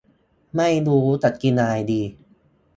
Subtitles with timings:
[0.55, 2.01] ไม่รู้จะกินอะไรดี